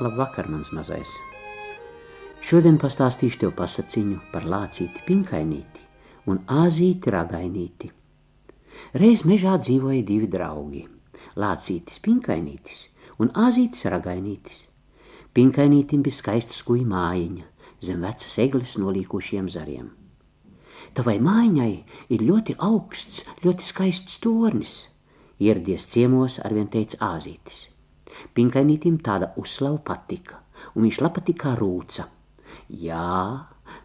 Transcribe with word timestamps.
Labvakar, 0.00 0.46
mans 0.48 0.70
mazais! 0.72 1.10
Šodien 2.40 2.78
pastāstīšu 2.80 3.42
tev 3.42 3.50
pasaciņu 3.58 4.16
par 4.32 4.46
lācīti 4.48 5.02
pinkainīti 5.04 5.82
un 6.32 6.38
āzīti 6.48 7.12
ragainīti. 7.12 7.90
Reiz 8.96 9.26
mežā 9.28 9.58
dzīvoja 9.60 10.00
divi 10.08 10.28
draugi– 10.32 10.86
lācītis 11.44 12.00
pinkainītis 12.00 12.78
un 13.20 13.28
āzītis 13.44 13.84
ragainītis. 13.92 14.62
Pinkainītim 15.36 16.00
bija 16.06 16.16
skaista 16.16 16.56
skuja 16.56 16.88
mājiņa 16.88 17.44
zem 17.84 18.00
vecas 18.06 18.38
eglis 18.40 18.78
nolīkušiem 18.80 19.50
zariem. 19.52 19.90
Tavai 20.96 21.18
mājiņai 21.20 21.74
ir 22.16 22.24
ļoti 22.24 22.56
augsts, 22.56 23.26
ļoti 23.44 23.68
skaists 23.68 24.16
tornis. 24.24 24.78
Ieradies 25.36 25.90
ciemos 25.92 26.40
arvien 26.40 26.72
teica 26.72 26.96
āzītis. 27.12 27.69
Pinkainītim 28.34 28.98
tāda 29.04 29.32
uzslava 29.40 29.80
patika, 29.84 30.40
un 30.74 30.86
viņš 30.86 31.00
lapati 31.04 31.34
kā 31.38 31.54
rūca. 31.58 32.06
Jā, 32.82 33.14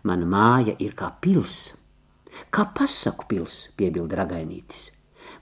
mana 0.04 0.30
māja 0.30 0.76
ir 0.82 0.96
kā 0.98 1.12
pils. 1.22 1.74
Kā 2.52 2.68
pasaku 2.76 3.28
pils, 3.30 3.60
piebilda 3.78 4.20
ragainītis. 4.24 4.90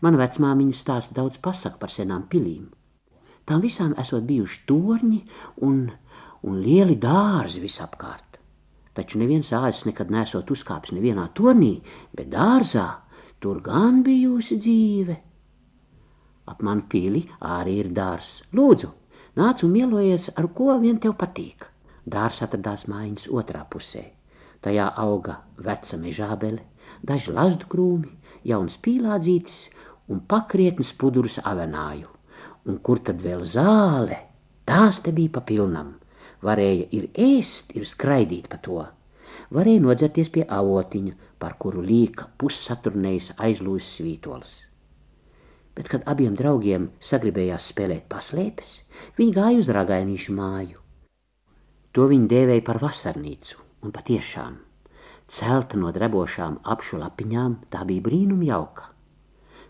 Mana 0.03 0.19
vecmāmiņa 0.21 0.77
stāsta 0.77 1.15
daudz 1.17 1.39
pasaku 1.43 1.79
par 1.81 1.91
senām 1.91 2.27
pilīm. 2.29 2.67
Tām 3.43 3.63
visām 3.63 3.95
esot 3.99 4.23
bijuši 4.27 4.61
torņi 4.69 5.19
un, 5.67 5.81
un 6.47 6.61
lieli 6.63 6.95
dārzi 6.95 7.63
visapkārt. 7.63 8.39
Taču 8.93 9.19
neviens 9.19 9.49
āzis 9.57 9.87
nekad 9.89 10.11
nesot 10.13 10.51
uzkāpis 10.53 10.93
nevienā 10.95 11.25
tornī, 11.35 11.73
bet 12.13 12.29
dārzā 12.31 12.87
tur 13.41 13.59
gan 13.65 14.03
bijusi 14.05 14.59
dzīve. 14.61 15.17
Ap 16.45 16.59
manu 16.65 16.83
pili 16.91 17.21
arī 17.39 17.77
ir 17.83 17.89
dārs. 17.95 18.41
Lūdzu, 18.51 18.89
nāc 19.39 19.63
un 19.63 19.71
mielojies, 19.71 20.33
ar 20.35 20.49
ko 20.57 20.75
vien 20.81 20.99
tev 20.99 21.15
patīk. 21.19 21.69
Dārs 22.03 22.41
atradās 22.43 22.83
mājiņas 22.91 23.29
otrā 23.31 23.63
pusē. 23.71 24.03
Tajā 24.63 24.89
auga 24.99 25.37
veca 25.67 25.99
mežābele, 25.99 26.65
daži 27.03 27.31
lazdu 27.35 27.67
krūmi, 27.71 28.11
jauns 28.43 28.75
pīlādzītis 28.83 29.69
un 30.11 30.19
pakrietnes 30.27 30.91
pudurus 30.99 31.39
avenāju. 31.39 32.11
Un 32.67 32.79
kur 32.83 32.99
tad 32.99 33.23
vēl 33.23 33.43
zāle? 33.47 34.19
Tās 34.67 34.99
te 35.03 35.15
bija 35.15 35.37
pa 35.37 35.45
pilnam. 35.47 35.95
Varēja 36.43 36.89
ir 36.95 37.07
ēst, 37.19 37.71
ir 37.75 37.87
skraidīt 37.87 38.51
pa 38.51 38.59
to. 38.59 38.81
Varēja 39.55 39.83
nodzerties 39.87 40.31
pie 40.31 40.43
avotiņa, 40.43 41.15
par 41.39 41.55
kuru 41.59 41.83
līka 41.83 42.27
pussaturnējas 42.39 43.33
aizlūjas 43.39 43.95
svītols 43.97 44.53
bet, 45.77 45.89
kad 45.89 46.05
abiem 46.09 46.35
draugiem 46.37 46.91
sagribējās 47.03 47.71
spēlēt 47.73 48.09
paslēpes, 48.11 48.75
viņi 49.17 49.37
gāja 49.39 49.63
uz 49.63 49.71
ragainīšu 49.73 50.35
māju. 50.37 50.83
To 51.93 52.09
viņi 52.09 52.29
dēvēja 52.29 52.65
par 52.65 52.81
vasarnīcu, 52.81 53.59
un 53.85 53.93
patiešām 53.93 54.61
celta 55.33 55.79
no 55.79 55.91
drebošām 55.93 56.59
apšu 56.63 56.99
lapiņām, 57.01 57.55
tā 57.71 57.83
bija 57.89 58.03
brīnum 58.05 58.43
jauka. 58.45 58.89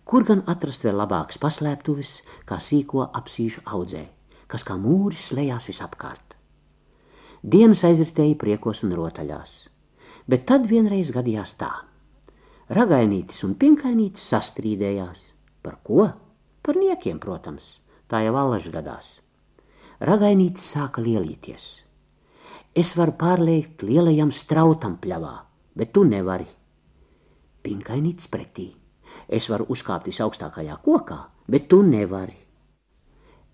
Kur 0.04 0.26
gan 0.28 0.44
atrast 0.52 0.84
vēl 0.84 0.98
labāks 1.00 1.40
paslēptuvis, 1.40 2.14
kā 2.48 2.60
sīko 2.60 3.06
apsīšu 3.20 3.64
audzē, 3.66 4.04
kas 4.52 4.66
kā 4.68 4.76
mūris 4.76 5.30
slējās 5.32 5.70
visapkārt. 5.72 6.36
Dienas 7.44 7.84
aizritēja 7.88 8.36
priekos 8.40 8.84
un 8.84 8.96
rotaļās, 8.98 9.54
bet 10.28 10.46
tad 10.48 10.68
vienreiz 10.68 11.12
gadījās 11.16 11.56
tā. 11.60 11.72
Ragainītis 12.74 13.44
un 13.48 13.56
pinkainītis 13.60 14.28
sastrīdējās, 14.34 15.33
Par 15.64 15.80
ko? 15.84 16.06
Par 16.64 16.78
niekiem, 16.80 17.20
protams. 17.24 17.80
Tā 18.12 18.20
jau 18.26 18.36
allaž 18.38 18.68
gadās. 18.74 19.18
Ragainītis 20.04 20.66
sāka 20.76 21.02
lielīties. 21.02 21.68
Es 22.76 22.96
varu 22.98 23.16
pārliekt 23.18 23.86
lielajam 23.88 24.32
strautam 24.34 24.98
pļavā, 25.02 25.34
bet 25.78 25.94
tu 25.96 26.04
nevari. 26.04 26.48
Pinkainītis 27.64 28.28
pretī. 28.34 28.68
Es 29.30 29.48
varu 29.50 29.70
uzkāpt 29.72 30.10
visaugstākajā 30.10 30.80
kokā, 30.84 31.20
bet 31.48 31.70
tu 31.72 31.82
nevari. 31.86 32.36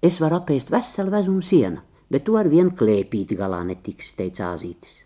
Es 0.02 0.22
varu 0.24 0.40
apēst 0.40 0.72
veselu 0.72 1.12
vezumu 1.14 1.44
sienu, 1.44 1.84
bet 2.09 2.26
tu 2.26 2.38
ar 2.40 2.50
vienu 2.50 2.72
klēpīti 2.72 3.38
galā 3.38 3.59
netiks, 3.68 4.16
teica 4.18 4.53
Āzītis. 4.53 5.03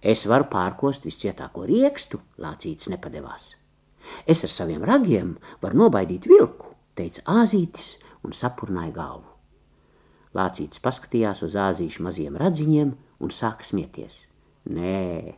Es 0.00 0.24
varu 0.28 0.48
pārkost 0.52 1.06
viscietāko 1.06 1.68
riekstu, 1.68 2.20
lācītis 2.40 2.90
nepadevās. 2.92 3.52
Es 4.26 4.44
ar 4.44 4.52
saviem 4.52 4.84
ragiem 4.84 5.36
varu 5.62 5.84
nobaidīt 5.84 6.28
vilku, 6.30 6.74
teica 6.98 7.24
Āzītis 7.42 7.96
un 8.24 8.36
sapurnāja 8.36 8.92
galvu. 8.96 9.30
Lācītis 10.34 10.82
paskatījās 10.82 11.44
uz 11.46 11.54
āzīšu 11.54 12.02
maziem 12.02 12.38
radziņiem 12.40 12.90
un 13.22 13.30
sāka 13.30 13.66
smieties. 13.66 14.24
Nē, 14.74 15.34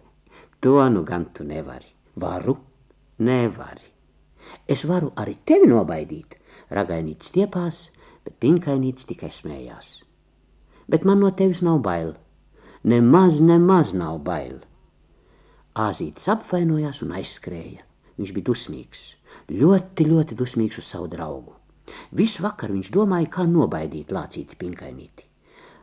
to 0.60 0.78
nu 0.88 1.02
gan 1.04 1.26
tu 1.34 1.44
nevari. 1.44 1.90
Varu? 2.16 2.56
Nevari. 3.18 3.92
Es 4.68 4.86
varu 4.88 5.10
arī 5.20 5.36
tevi 5.44 5.68
nobaidīt. 5.68 6.38
Ragainītis 6.72 7.30
stiepās, 7.30 7.80
bet 8.24 8.38
pinkainītis 8.42 9.08
tikai 9.10 9.28
smējās. 9.30 9.90
Bet 10.88 11.04
man 11.04 11.20
no 11.20 11.30
tevis 11.30 11.62
nav 11.66 11.82
bail. 11.84 12.14
Nemaz, 12.86 13.40
nemaz 13.42 13.92
nav 13.94 14.20
bail. 14.24 14.62
Āzītis 15.76 16.30
apvainojās 16.32 17.02
un 17.04 17.12
aizskrēja. 17.18 17.82
Viņš 18.16 18.32
bija 18.32 18.48
dusmīgs, 18.48 19.00
ļoti, 19.52 20.06
ļoti 20.08 20.36
dusmīgs 20.38 20.78
uz 20.80 20.86
savu 20.88 21.08
draugu. 21.12 21.52
Visu 22.16 22.42
vakaru 22.44 22.78
viņš 22.78 22.90
domāja, 22.94 23.28
kā 23.36 23.44
nobaidīt 23.48 24.14
lācīti 24.16 24.56
pinkainīti. 24.58 25.26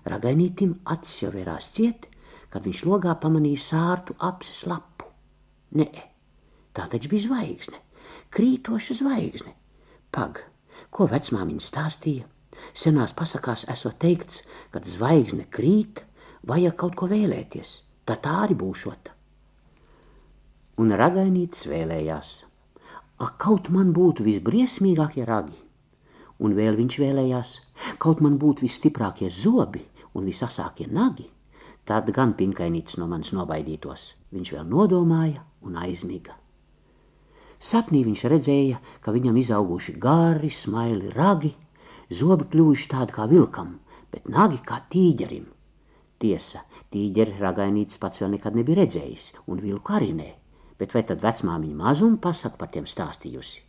Ragainītim 0.10 0.74
acis 0.96 1.22
jau 1.24 1.30
vērās 1.36 1.70
ciet, 1.76 2.10
kad 2.50 2.66
viņš 2.66 2.82
logā 2.90 3.14
pamanīja 3.22 3.62
sārtu 3.62 4.18
apses 4.18 4.66
lapu. 4.68 5.08
Nē, 5.78 5.88
tā 6.74 6.90
taču 6.90 7.14
bija 7.14 7.28
zvaigzne, 7.28 7.80
krītoša 8.34 9.00
zvaigzne. 9.00 9.54
Pag, 10.14 10.44
ko 10.90 11.08
vecmāmiņa 11.14 11.70
stāstīja? 11.70 12.28
Senās 12.74 13.16
pasakās 13.18 13.66
esot 13.70 13.98
teikts, 14.02 14.44
kad 14.74 14.86
zvaigzne 14.90 15.48
krīt, 15.54 16.04
vajag 16.50 16.78
kaut 16.82 16.98
ko 16.98 17.10
vēlēties, 17.14 17.82
tā 18.06 18.18
tā 18.22 18.42
arī 18.44 18.58
būšota 18.58 19.13
un 20.82 20.94
ragainītis 20.98 21.68
vēlējās. 21.70 22.32
Ak, 23.22 23.38
kaut 23.42 23.70
man 23.74 23.94
būtu 23.94 24.26
visbriesmīgākie 24.26 25.26
ragi, 25.28 25.56
un 26.42 26.56
vēl 26.58 26.78
viņš 26.80 27.00
vēlējās, 27.04 27.52
kaut 28.02 28.24
man 28.26 28.40
būtu 28.42 28.66
visstiprākie 28.66 29.30
zobi 29.30 29.84
un 30.18 30.26
visasākie 30.26 30.90
nagi, 30.90 31.28
tad 31.86 32.10
gan 32.16 32.34
pinkainītis 32.40 32.98
no 32.98 33.08
manis 33.12 33.34
nobaidītos. 33.38 34.14
Viņš 34.34 34.54
vēl 34.56 34.66
nodomāja 34.66 35.44
un 35.62 35.78
aizmiga. 35.78 36.36
Sapnī 37.64 38.02
viņš 38.04 38.26
redzēja, 38.34 38.82
ka 39.00 39.14
viņam 39.16 39.38
izauguši 39.40 39.96
gari, 40.02 40.50
smaili 40.52 41.14
ragi, 41.14 41.54
zobi 42.10 42.50
kļuvuši 42.50 42.90
tādi 42.92 43.16
kā 43.16 43.30
vilkam, 43.30 43.78
bet 44.12 44.28
nagi 44.28 44.60
kā 44.66 44.82
tīģerim. 44.92 45.46
Tiesa, 46.20 46.66
tīģeri 46.92 47.40
ragainītis 47.40 48.02
pats 48.02 48.24
vēl 48.24 48.36
nekad 48.36 48.58
nebija 48.58 48.84
redzējis, 48.84 49.32
un 49.48 49.62
vilku 49.64 49.96
arī 49.96 50.12
ne 50.18 50.32
bet 50.80 50.96
vai 50.96 51.04
tad 51.08 51.22
vecmāmiņa 51.24 51.78
mazumu 51.80 52.20
pasaka 52.22 52.60
par 52.60 52.72
tiem 52.74 52.88
stāstījusi? 52.90 53.62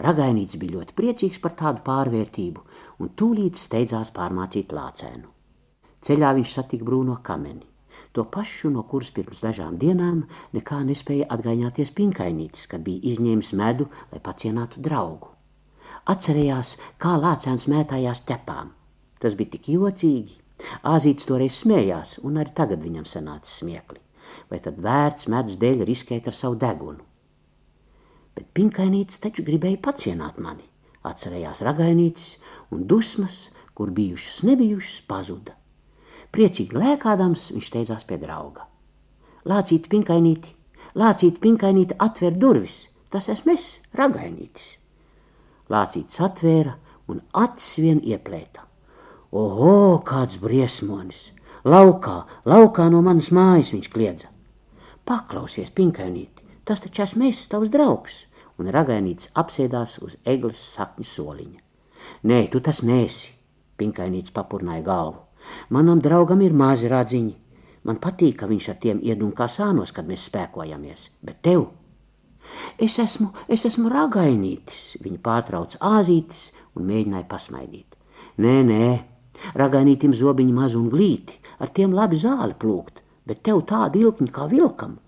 Ragainīts 0.00 0.56
bija 0.60 0.78
ļoti 0.78 0.96
priecīgs 0.96 1.40
par 1.44 1.52
tādu 1.60 1.82
pārvērtību 1.84 2.62
un 3.04 3.10
tūlīt 3.20 3.60
steidzās 3.60 4.12
pārmācīt 4.16 4.72
lācēnu. 4.72 5.28
Ceļā 6.00 6.30
viņš 6.38 6.54
satika 6.56 6.86
brūno 6.88 7.18
kameni, 7.26 7.66
to 8.16 8.24
pašu, 8.24 8.70
no 8.72 8.86
kuras 8.88 9.12
pirms 9.12 9.44
dažām 9.44 9.76
dienām 9.82 10.22
nekā 10.56 10.80
nespēja 10.88 11.28
atgaiņāties 11.36 11.92
pinkainītis, 12.00 12.66
kad 12.72 12.86
bija 12.86 13.12
izņēmis 13.12 13.52
medu, 13.60 13.90
lai 14.12 14.24
pacienātu 14.24 14.80
draugu. 14.80 15.34
Atcerējās, 16.08 16.76
kā 17.02 17.16
lācēns 17.20 17.68
mētājās 17.68 18.24
ķepām. 18.30 18.72
Tas 19.20 19.36
bija 19.36 19.56
tik 19.56 19.74
jocīgi. 19.74 20.38
Āzītis 20.88 21.28
toreiz 21.28 21.60
smējās, 21.60 22.20
un 22.24 22.40
arī 22.40 22.56
tagad 22.56 22.80
viņam 22.84 23.08
sanāca 23.08 23.52
smiekli 23.52 24.00
vai 24.50 24.58
tad 24.62 24.80
vērts 24.82 25.28
medus 25.30 25.58
dēļ 25.60 25.84
riskēt 25.88 26.28
ar 26.28 26.36
savu 26.36 26.58
degunu. 26.58 27.04
Bet 28.34 28.50
pinkainītis 28.56 29.22
taču 29.22 29.44
gribēja 29.46 29.80
pacienāt 29.82 30.40
mani, 30.42 30.66
atcerējās 31.06 31.62
ragainītis, 31.66 32.36
un 32.74 32.86
dusmas, 32.90 33.48
kur 33.74 33.92
bijušas 33.94 34.42
nebijušas, 34.48 35.00
pazuda. 35.10 35.56
Priecīgi 36.30 36.78
lēkādams 36.78 37.50
viņš 37.54 37.70
steidzās 37.72 38.06
pie 38.06 38.20
drauga. 38.22 38.66
Lācīt 39.50 39.88
pinkainīti, 39.90 40.54
lācīt 40.98 41.40
pinkainīti 41.42 41.96
atver 41.98 42.36
durvis, 42.38 42.84
tas 43.10 43.30
esmu 43.32 43.56
es, 43.56 43.80
ragainītis. 43.96 44.76
Lācītis 45.70 46.20
atvēra 46.22 46.76
un 47.10 47.22
acis 47.38 47.78
vien 47.82 48.02
ieplēta. 48.06 48.66
Oho, 49.30 50.00
kāds 50.06 50.40
briesmonis! 50.42 51.30
Laukā, 51.64 52.24
laukā 52.48 52.88
no 52.90 53.02
manas 53.04 53.28
mājas 53.36 53.74
viņš 53.74 53.88
kliedza. 53.92 54.30
Paklausies, 55.10 55.72
pinkainīti, 55.74 56.44
tas 56.62 56.84
taču 56.84 57.02
esmu 57.02 57.24
es, 57.26 57.40
tavs 57.50 57.72
draugs, 57.74 58.20
un 58.62 58.68
ragainītis 58.70 59.32
apsēdās 59.40 59.96
uz 60.06 60.14
eglis 60.22 60.60
sakņu 60.76 61.06
soliņa. 61.10 61.58
Nē, 62.30 62.38
tu 62.52 62.60
tas 62.62 62.84
nēsi, 62.86 63.32
pinkainītis 63.80 64.30
papurnāja 64.36 64.84
galvu. 64.86 65.24
Manam 65.74 65.98
draugam 66.04 66.44
ir 66.46 66.54
mazi 66.54 66.86
rādziņi. 66.92 67.34
Man 67.90 67.98
patīk, 67.98 68.36
ka 68.38 68.46
viņš 68.46 68.70
ar 68.70 68.78
tiem 68.84 69.02
iedun 69.02 69.34
kā 69.34 69.48
sānos, 69.50 69.90
kad 69.96 70.06
mēs 70.06 70.28
spēkojamies. 70.30 71.08
Bet 71.26 71.42
tev? 71.42 71.66
Es 72.78 73.00
esmu, 73.02 73.32
es 73.50 73.66
esmu 73.66 73.90
ragainītis, 73.90 75.00
viņa 75.02 75.20
pārtrauca 75.26 75.82
āzītis 75.98 76.52
un 76.78 76.86
mēģināja 76.86 77.26
pasmaidīt. 77.34 77.98
Nē, 78.46 78.56
nē, 78.70 78.88
ragainītim 79.58 80.14
zobiņi 80.14 80.54
maz 80.54 80.78
un 80.78 80.86
glīti, 80.92 81.40
ar 81.58 81.74
tiem 81.74 81.98
labi 81.98 82.20
zāli 82.20 82.54
plūkt, 82.54 83.02
bet 83.30 83.44
tev 83.46 83.62
tāda 83.70 84.02
ilkņa 84.02 84.34
kā 84.34 84.50
vilkam. 84.50 84.98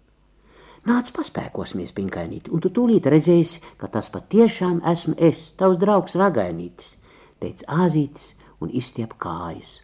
Nāc 0.87 1.13
paspēkosimies, 1.15 1.93
pinkainīti, 1.95 2.51
un 2.51 2.63
tu 2.63 2.71
tūlīt 2.75 3.07
redzēsi, 3.11 3.61
ka 3.79 3.91
tas 3.91 4.09
patiešām 4.11 4.81
esmu 4.93 5.15
es, 5.29 5.53
tavs 5.59 5.79
draugs 5.79 6.17
ragainītis, 6.19 6.97
teica 7.43 7.83
āzītis 7.85 8.33
un 8.63 8.71
izstiep 8.75 9.15
kājas. 9.23 9.77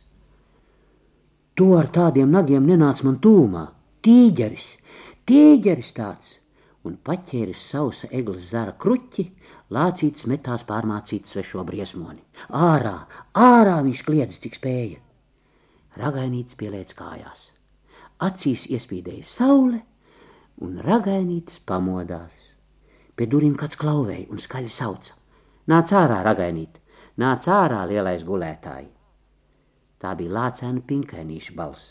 Tu 1.58 1.68
ar 1.74 1.90
tādiem 1.94 2.30
nagiem 2.34 2.66
nenāc 2.66 3.04
man 3.06 3.18
tūmā, 3.22 3.64
tīģeris, 4.06 4.66
tīģeris 5.26 5.92
tāds, 5.94 6.36
un 6.86 6.96
paķēris 7.04 7.62
sausa 7.74 8.10
eglis 8.14 8.50
zara 8.52 8.74
kruķi, 8.78 9.26
lācītis 9.74 10.26
metās 10.30 10.64
pārmācīt 10.66 11.30
svešo 11.30 11.62
briesmoni. 11.68 12.22
Ārā, 12.54 12.96
ārā 13.34 13.78
viņš 13.86 14.02
kliedz, 14.06 14.40
cik 14.42 14.58
spēja. 14.58 14.98
Ragainītis 15.98 16.58
pieliec 16.58 16.94
kājās. 16.94 17.48
Acīs 18.18 18.64
iespīdēja 18.74 19.22
saule, 19.22 19.78
un 20.66 20.80
ragainītis 20.82 21.60
pamodās. 21.62 22.38
Pie 23.14 23.26
durvīm 23.30 23.54
kāds 23.58 23.78
klauvēja 23.78 24.26
un 24.34 24.40
skaļi 24.42 24.70
sauca: 24.74 25.14
Nāc 25.70 25.92
ārā, 25.94 26.16
ragainīt, 26.26 26.80
nāc 27.22 27.46
ārā, 27.46 27.84
lielais 27.86 28.24
gulētāji! 28.26 28.88
Tā 30.02 30.14
bija 30.18 30.34
lācēna 30.34 30.82
pinkainīša 30.86 31.54
balss. 31.58 31.86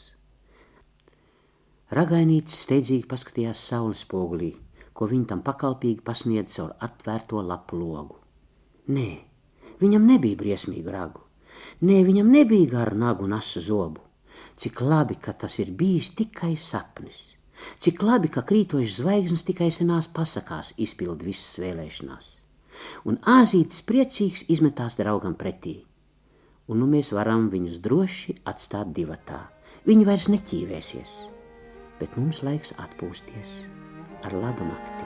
Ragainītis 1.96 2.60
steidzīgi 2.66 3.08
paskatījās 3.08 3.62
saules 3.70 4.04
spogulī, 4.04 4.50
ko 4.92 5.08
viņa 5.08 5.30
tam 5.32 5.44
pakalpīgi 5.48 6.04
pasniedz 6.04 6.58
caur 6.58 6.74
atvērto 6.84 7.44
lapu 7.44 7.80
logu. 7.80 8.20
Nē, 8.92 9.08
viņam 9.80 10.08
nebija 10.12 10.40
briesmīgu 10.40 10.92
ragu, 10.92 11.24
nē, 11.88 12.02
viņam 12.08 12.36
nebija 12.36 12.74
garu 12.76 13.00
nagu 13.00 13.24
un 13.28 13.36
asu 13.40 13.64
zobu. 13.64 14.07
Cik 14.58 14.82
labi, 14.82 15.20
ka 15.22 15.36
tas 15.38 15.60
ir 15.62 15.70
bijis 15.78 16.10
tikai 16.18 16.56
sapnis! 16.58 17.38
Cik 17.78 18.02
labi, 18.02 18.30
ka 18.34 18.42
krītošas 18.42 19.02
zvaigznes 19.02 19.46
tikai 19.46 19.70
senās 19.74 20.08
pasakās 20.10 20.72
izpild 20.82 21.22
visas 21.26 21.60
vēlēšanās. 21.62 22.30
Un 23.10 23.20
āzītis 23.38 23.86
priecīgs 23.86 24.46
izmetās 24.54 24.98
draugam 24.98 25.38
pretī. 25.38 25.76
Un 26.68 26.82
nu 26.82 26.90
mēs 26.90 27.14
varam 27.14 27.50
viņus 27.54 27.78
droši 27.86 28.38
atstāt 28.50 28.94
divatā. 28.98 29.44
Viņi 29.86 30.10
vairs 30.10 30.28
neķīvēsies, 30.34 31.18
bet 32.02 32.18
mums 32.18 32.42
laiks 32.46 32.74
atpūsties 32.82 33.60
ar 34.26 34.34
labu 34.34 34.66
nakti. 34.66 34.97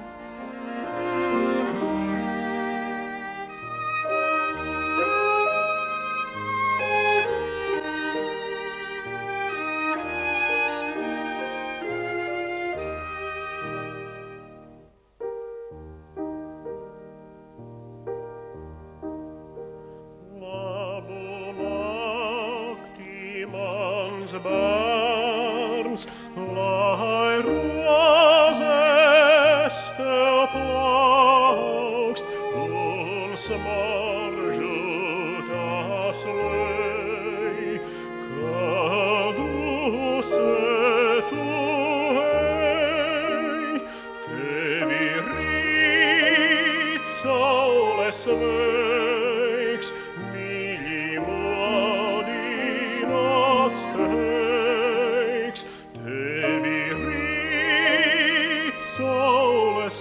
barns, 24.39 26.07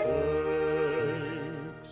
teiks. 0.01 1.91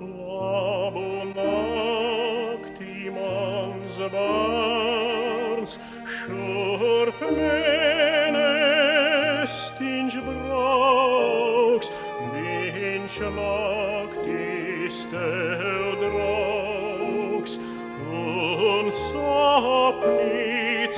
Labu 0.00 1.10
nakti, 1.30 2.96
mans 3.14 3.96
bērns, 4.16 5.72
šurp 6.18 7.18
mēnestiņš 7.38 8.24
brauks, 10.28 11.88
viņš 12.34 13.14
naktīs 13.38 14.96
tev 15.12 15.86
draugs, 16.02 16.73
sopnitz 18.94 20.96